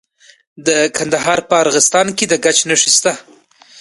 د 0.67 0.69
کندهار 0.97 1.39
په 1.49 1.55
ارغستان 1.63 2.07
کې 2.17 2.25
د 2.27 2.33
ګچ 2.43 2.57
نښې 2.69 2.91
شته. 2.97 3.13